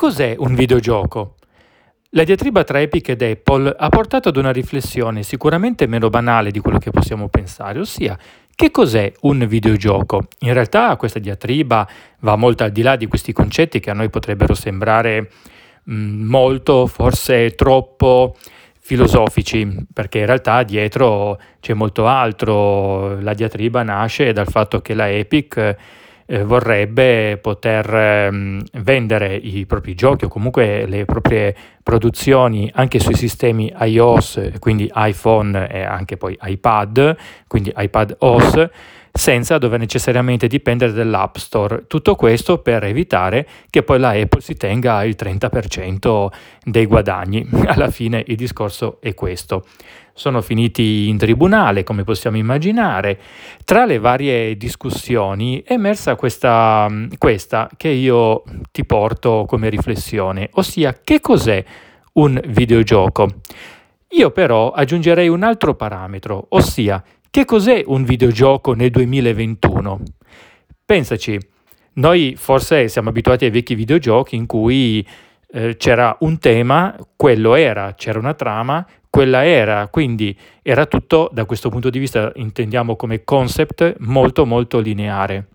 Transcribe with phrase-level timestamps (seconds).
[0.00, 1.34] cos'è un videogioco?
[2.12, 6.58] La diatriba tra Epic ed Apple ha portato ad una riflessione sicuramente meno banale di
[6.58, 8.18] quello che possiamo pensare, ossia
[8.54, 10.22] che cos'è un videogioco?
[10.38, 11.86] In realtà questa diatriba
[12.20, 15.30] va molto al di là di questi concetti che a noi potrebbero sembrare
[15.82, 18.36] mh, mm, molto, forse troppo
[18.78, 23.20] filosofici, perché in realtà dietro c'è molto altro.
[23.20, 25.76] La diatriba nasce dal fatto che la Epic
[26.30, 33.16] eh, vorrebbe poter ehm, vendere i propri giochi o comunque le proprie produzioni anche sui
[33.16, 37.16] sistemi iOS, quindi iPhone e anche poi iPad,
[37.48, 38.68] quindi iPad OS
[39.12, 41.84] senza dover necessariamente dipendere dall'App Store.
[41.86, 46.26] Tutto questo per evitare che poi la Apple si tenga il 30%
[46.64, 47.46] dei guadagni.
[47.66, 49.64] Alla fine il discorso è questo
[50.20, 53.18] sono finiti in tribunale, come possiamo immaginare.
[53.64, 60.98] Tra le varie discussioni è emersa questa, questa che io ti porto come riflessione, ossia
[61.02, 61.64] che cos'è
[62.14, 63.28] un videogioco?
[64.10, 70.00] Io però aggiungerei un altro parametro, ossia che cos'è un videogioco nel 2021?
[70.84, 71.38] Pensaci,
[71.94, 75.06] noi forse siamo abituati ai vecchi videogiochi in cui
[75.52, 81.44] eh, c'era un tema, quello era, c'era una trama, quella era, quindi era tutto da
[81.44, 85.46] questo punto di vista, intendiamo come concept, molto molto lineare.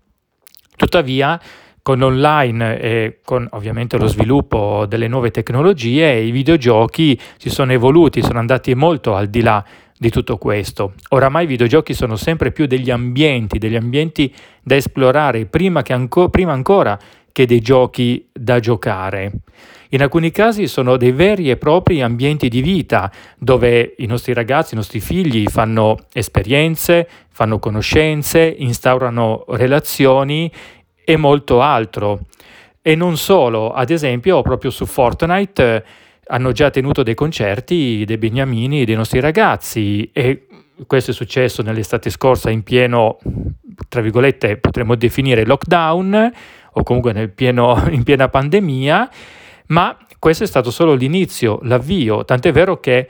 [0.76, 1.38] Tuttavia,
[1.82, 8.22] con online e con ovviamente lo sviluppo delle nuove tecnologie, i videogiochi si sono evoluti,
[8.22, 9.64] sono andati molto al di là
[9.98, 10.94] di tutto questo.
[11.10, 16.52] Oramai i videogiochi sono sempre più degli ambienti, degli ambienti da esplorare, prima, anco, prima
[16.52, 16.98] ancora
[17.32, 19.32] che dei giochi da giocare.
[19.90, 24.74] In alcuni casi sono dei veri e propri ambienti di vita dove i nostri ragazzi,
[24.74, 30.50] i nostri figli fanno esperienze, fanno conoscenze, instaurano relazioni
[31.04, 32.20] e molto altro.
[32.82, 35.84] E non solo, ad esempio, proprio su Fortnite
[36.28, 40.46] hanno già tenuto dei concerti dei beniamini dei nostri ragazzi e
[40.86, 43.18] questo è successo nell'estate scorsa in pieno,
[43.88, 46.32] tra virgolette, potremmo definire lockdown
[46.72, 49.10] o comunque pieno, in piena pandemia
[49.68, 53.08] ma questo è stato solo l'inizio, l'avvio, tant'è vero che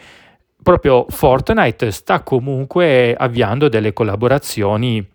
[0.63, 5.07] proprio Fortnite sta comunque avviando delle collaborazioni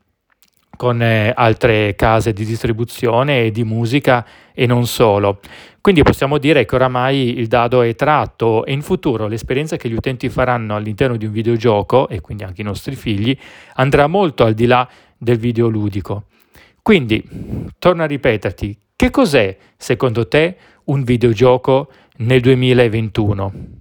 [0.82, 5.40] con eh, altre case di distribuzione e di musica e non solo.
[5.80, 9.94] Quindi possiamo dire che oramai il dado è tratto e in futuro l'esperienza che gli
[9.94, 13.38] utenti faranno all'interno di un videogioco, e quindi anche i nostri figli,
[13.76, 14.90] andrà molto al di là
[15.20, 16.24] del videoludico.
[16.82, 17.24] Quindi,
[17.78, 20.56] torno a ripeterti, che cos'è secondo te
[20.86, 23.81] un videogioco nel 2021.